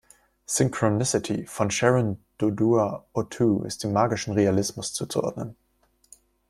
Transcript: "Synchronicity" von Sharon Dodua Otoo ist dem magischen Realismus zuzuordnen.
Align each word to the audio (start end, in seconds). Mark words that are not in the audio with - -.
"Synchronicity" 0.47 1.47
von 1.47 1.69
Sharon 1.69 2.17
Dodua 2.39 3.03
Otoo 3.15 3.63
ist 3.67 3.83
dem 3.83 3.93
magischen 3.93 4.33
Realismus 4.33 4.93
zuzuordnen. 4.95 5.55